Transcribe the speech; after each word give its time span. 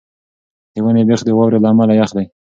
د 0.73 0.75
ونې 0.83 1.03
بېخ 1.07 1.21
د 1.25 1.29
واورې 1.37 1.57
له 1.63 1.67
امله 1.73 1.93
یخ 1.99 2.09
دی. 2.17 2.25